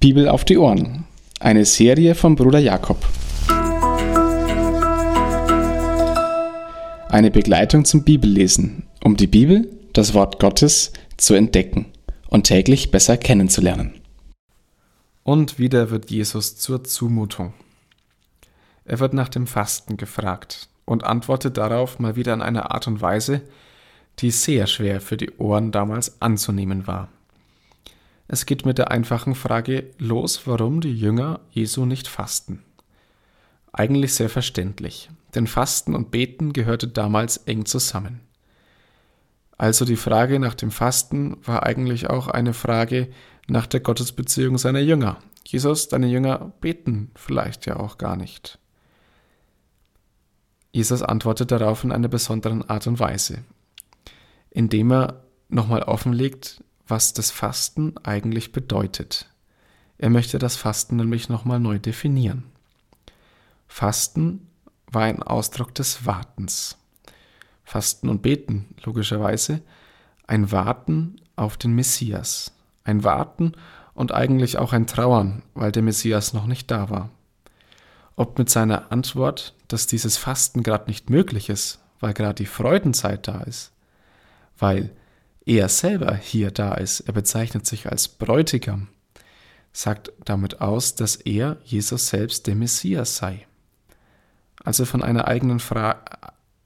Bibel 0.00 0.30
auf 0.30 0.46
die 0.46 0.56
Ohren. 0.56 1.04
Eine 1.40 1.66
Serie 1.66 2.14
von 2.14 2.34
Bruder 2.34 2.58
Jakob. 2.58 3.06
Eine 7.10 7.30
Begleitung 7.30 7.84
zum 7.84 8.02
Bibellesen, 8.02 8.84
um 9.04 9.18
die 9.18 9.26
Bibel, 9.26 9.68
das 9.92 10.14
Wort 10.14 10.40
Gottes, 10.40 10.94
zu 11.18 11.34
entdecken 11.34 11.84
und 12.30 12.44
täglich 12.44 12.90
besser 12.90 13.18
kennenzulernen. 13.18 13.92
Und 15.22 15.58
wieder 15.58 15.90
wird 15.90 16.10
Jesus 16.10 16.56
zur 16.56 16.82
Zumutung. 16.82 17.52
Er 18.86 19.00
wird 19.00 19.12
nach 19.12 19.28
dem 19.28 19.46
Fasten 19.46 19.98
gefragt 19.98 20.70
und 20.86 21.04
antwortet 21.04 21.58
darauf 21.58 21.98
mal 21.98 22.16
wieder 22.16 22.32
in 22.32 22.40
einer 22.40 22.70
Art 22.70 22.86
und 22.86 23.02
Weise, 23.02 23.42
die 24.20 24.30
sehr 24.30 24.66
schwer 24.66 25.02
für 25.02 25.18
die 25.18 25.32
Ohren 25.32 25.72
damals 25.72 26.22
anzunehmen 26.22 26.86
war. 26.86 27.10
Es 28.32 28.46
geht 28.46 28.64
mit 28.64 28.78
der 28.78 28.92
einfachen 28.92 29.34
Frage 29.34 29.90
los, 29.98 30.46
warum 30.46 30.80
die 30.80 30.94
Jünger 30.94 31.40
Jesu 31.50 31.84
nicht 31.84 32.06
fasten. 32.06 32.62
Eigentlich 33.72 34.14
sehr 34.14 34.28
verständlich, 34.28 35.10
denn 35.34 35.48
Fasten 35.48 35.96
und 35.96 36.12
Beten 36.12 36.52
gehörte 36.52 36.86
damals 36.86 37.38
eng 37.38 37.66
zusammen. 37.66 38.20
Also 39.58 39.84
die 39.84 39.96
Frage 39.96 40.38
nach 40.38 40.54
dem 40.54 40.70
Fasten 40.70 41.38
war 41.44 41.64
eigentlich 41.64 42.08
auch 42.08 42.28
eine 42.28 42.54
Frage 42.54 43.08
nach 43.48 43.66
der 43.66 43.80
Gottesbeziehung 43.80 44.58
seiner 44.58 44.78
Jünger. 44.78 45.18
Jesus, 45.44 45.88
deine 45.88 46.06
Jünger 46.06 46.52
beten 46.60 47.10
vielleicht 47.16 47.66
ja 47.66 47.80
auch 47.80 47.98
gar 47.98 48.14
nicht. 48.14 48.60
Jesus 50.70 51.02
antwortet 51.02 51.50
darauf 51.50 51.82
in 51.82 51.90
einer 51.90 52.06
besonderen 52.06 52.62
Art 52.70 52.86
und 52.86 53.00
Weise, 53.00 53.38
indem 54.50 54.92
er 54.92 55.24
nochmal 55.48 55.82
offenlegt, 55.82 56.62
was 56.90 57.12
das 57.12 57.30
Fasten 57.30 57.94
eigentlich 58.02 58.52
bedeutet. 58.52 59.30
Er 59.98 60.10
möchte 60.10 60.38
das 60.38 60.56
Fasten 60.56 60.96
nämlich 60.96 61.28
nochmal 61.28 61.60
neu 61.60 61.78
definieren. 61.78 62.44
Fasten 63.68 64.48
war 64.90 65.02
ein 65.02 65.22
Ausdruck 65.22 65.74
des 65.74 66.04
Wartens. 66.04 66.76
Fasten 67.64 68.08
und 68.08 68.22
Beten, 68.22 68.74
logischerweise, 68.82 69.62
ein 70.26 70.50
Warten 70.50 71.20
auf 71.36 71.56
den 71.56 71.74
Messias. 71.74 72.52
Ein 72.82 73.04
Warten 73.04 73.52
und 73.94 74.12
eigentlich 74.12 74.58
auch 74.58 74.72
ein 74.72 74.86
Trauern, 74.86 75.42
weil 75.54 75.70
der 75.70 75.82
Messias 75.82 76.32
noch 76.32 76.46
nicht 76.46 76.70
da 76.70 76.90
war. 76.90 77.10
Ob 78.16 78.38
mit 78.38 78.50
seiner 78.50 78.90
Antwort, 78.90 79.54
dass 79.68 79.86
dieses 79.86 80.16
Fasten 80.16 80.62
gerade 80.62 80.88
nicht 80.88 81.10
möglich 81.10 81.48
ist, 81.48 81.78
weil 82.00 82.14
gerade 82.14 82.34
die 82.34 82.46
Freudenzeit 82.46 83.28
da 83.28 83.42
ist, 83.42 83.72
weil 84.58 84.90
er 85.50 85.68
selber 85.68 86.14
hier 86.14 86.52
da 86.52 86.74
ist, 86.74 87.00
er 87.00 87.12
bezeichnet 87.12 87.66
sich 87.66 87.90
als 87.90 88.06
Bräutigam, 88.06 88.86
sagt 89.72 90.12
damit 90.24 90.60
aus, 90.60 90.94
dass 90.94 91.16
er, 91.16 91.56
Jesus 91.64 92.06
selbst, 92.06 92.46
der 92.46 92.54
Messias 92.54 93.16
sei. 93.16 93.48
Also 94.62 94.84
von 94.84 95.02
einer 95.02 95.26
eigenen 95.26 95.58
Fra 95.58 96.04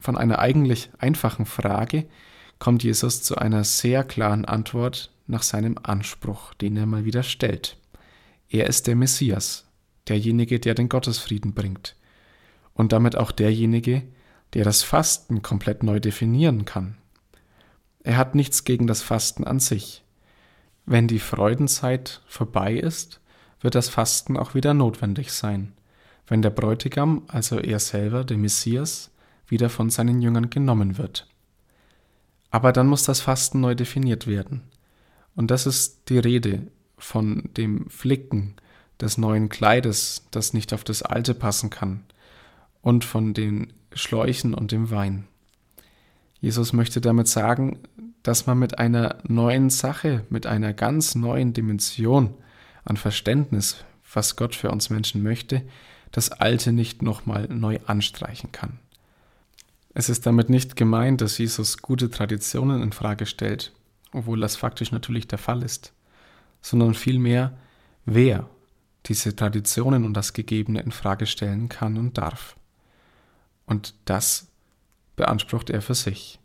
von 0.00 0.18
einer 0.18 0.40
eigentlich 0.40 0.90
einfachen 0.98 1.46
Frage 1.46 2.06
kommt 2.58 2.82
Jesus 2.82 3.22
zu 3.22 3.36
einer 3.36 3.62
sehr 3.62 4.02
klaren 4.02 4.44
Antwort 4.44 5.12
nach 5.28 5.44
seinem 5.44 5.78
Anspruch, 5.80 6.52
den 6.54 6.76
er 6.76 6.86
mal 6.86 7.04
wieder 7.04 7.22
stellt. 7.22 7.76
Er 8.48 8.66
ist 8.66 8.88
der 8.88 8.96
Messias, 8.96 9.64
derjenige, 10.08 10.58
der 10.58 10.74
den 10.74 10.88
Gottesfrieden 10.88 11.54
bringt 11.54 11.94
und 12.74 12.90
damit 12.90 13.14
auch 13.14 13.30
derjenige, 13.30 14.02
der 14.54 14.64
das 14.64 14.82
Fasten 14.82 15.40
komplett 15.40 15.84
neu 15.84 16.00
definieren 16.00 16.64
kann. 16.64 16.96
Er 18.02 18.16
hat 18.16 18.34
nichts 18.34 18.64
gegen 18.64 18.86
das 18.86 19.02
Fasten 19.02 19.44
an 19.44 19.60
sich. 19.60 20.04
Wenn 20.86 21.06
die 21.06 21.20
Freudenzeit 21.20 22.20
vorbei 22.26 22.74
ist, 22.74 23.20
wird 23.60 23.74
das 23.74 23.88
Fasten 23.88 24.36
auch 24.36 24.54
wieder 24.54 24.74
notwendig 24.74 25.32
sein, 25.32 25.72
wenn 26.26 26.42
der 26.42 26.50
Bräutigam, 26.50 27.22
also 27.28 27.58
er 27.58 27.78
selber, 27.78 28.24
der 28.24 28.38
Messias, 28.38 29.10
wieder 29.46 29.68
von 29.68 29.90
seinen 29.90 30.20
Jüngern 30.20 30.50
genommen 30.50 30.98
wird. 30.98 31.28
Aber 32.50 32.72
dann 32.72 32.88
muss 32.88 33.04
das 33.04 33.20
Fasten 33.20 33.60
neu 33.60 33.74
definiert 33.74 34.26
werden. 34.26 34.62
Und 35.36 35.50
das 35.50 35.66
ist 35.66 36.08
die 36.08 36.18
Rede 36.18 36.66
von 36.98 37.50
dem 37.56 37.88
Flicken 37.88 38.54
des 39.00 39.18
neuen 39.18 39.48
Kleides, 39.48 40.26
das 40.30 40.52
nicht 40.52 40.72
auf 40.72 40.84
das 40.84 41.02
alte 41.02 41.34
passen 41.34 41.70
kann, 41.70 42.04
und 42.80 43.04
von 43.04 43.34
den 43.34 43.72
Schläuchen 43.92 44.54
und 44.54 44.72
dem 44.72 44.90
Wein. 44.90 45.28
Jesus 46.40 46.72
möchte 46.72 47.00
damit 47.00 47.28
sagen, 47.28 47.78
dass 48.22 48.46
man 48.46 48.58
mit 48.58 48.78
einer 48.78 49.16
neuen 49.26 49.70
Sache, 49.70 50.24
mit 50.30 50.46
einer 50.46 50.72
ganz 50.72 51.14
neuen 51.14 51.52
Dimension 51.52 52.34
an 52.84 52.96
Verständnis, 52.96 53.84
was 54.12 54.36
Gott 54.36 54.54
für 54.54 54.70
uns 54.70 54.90
Menschen 54.90 55.22
möchte, 55.22 55.62
das 56.10 56.30
Alte 56.30 56.72
nicht 56.72 57.02
nochmal 57.02 57.48
neu 57.48 57.78
anstreichen 57.86 58.52
kann. 58.52 58.78
Es 59.94 60.08
ist 60.08 60.26
damit 60.26 60.50
nicht 60.50 60.76
gemeint, 60.76 61.20
dass 61.20 61.38
Jesus 61.38 61.78
gute 61.78 62.10
Traditionen 62.10 62.82
in 62.82 62.92
Frage 62.92 63.26
stellt, 63.26 63.72
obwohl 64.12 64.40
das 64.40 64.56
faktisch 64.56 64.92
natürlich 64.92 65.26
der 65.28 65.38
Fall 65.38 65.62
ist, 65.62 65.92
sondern 66.60 66.94
vielmehr, 66.94 67.56
wer 68.04 68.48
diese 69.06 69.34
Traditionen 69.34 70.04
und 70.04 70.14
das 70.14 70.32
Gegebene 70.32 70.80
in 70.80 70.92
Frage 70.92 71.26
stellen 71.26 71.68
kann 71.68 71.96
und 71.98 72.18
darf. 72.18 72.56
Und 73.66 73.94
das 74.04 74.48
beansprucht 75.16 75.70
er 75.70 75.82
für 75.82 75.94
sich. 75.94 76.38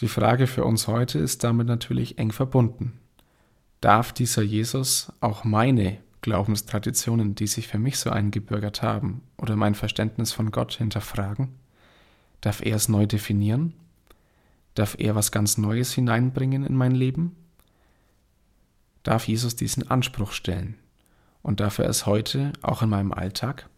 Die 0.00 0.08
Frage 0.08 0.46
für 0.46 0.64
uns 0.64 0.86
heute 0.86 1.18
ist 1.18 1.44
damit 1.44 1.66
natürlich 1.66 2.16
eng 2.16 2.32
verbunden. 2.32 2.98
Darf 3.82 4.12
dieser 4.12 4.42
Jesus 4.42 5.12
auch 5.20 5.44
meine 5.44 5.98
Glaubenstraditionen, 6.22 7.34
die 7.34 7.46
sich 7.46 7.68
für 7.68 7.78
mich 7.78 7.98
so 7.98 8.08
eingebürgert 8.08 8.82
haben, 8.82 9.22
oder 9.36 9.56
mein 9.56 9.74
Verständnis 9.74 10.32
von 10.32 10.50
Gott 10.50 10.72
hinterfragen? 10.74 11.54
Darf 12.40 12.64
er 12.64 12.76
es 12.76 12.88
neu 12.88 13.06
definieren? 13.06 13.74
Darf 14.74 14.96
er 14.98 15.14
was 15.14 15.32
ganz 15.32 15.58
Neues 15.58 15.92
hineinbringen 15.92 16.64
in 16.64 16.76
mein 16.76 16.94
Leben? 16.94 17.36
Darf 19.02 19.28
Jesus 19.28 19.56
diesen 19.56 19.90
Anspruch 19.90 20.32
stellen? 20.32 20.76
Und 21.42 21.60
darf 21.60 21.78
er 21.78 21.88
es 21.88 22.06
heute 22.06 22.52
auch 22.62 22.80
in 22.80 22.88
meinem 22.88 23.12
Alltag? 23.12 23.68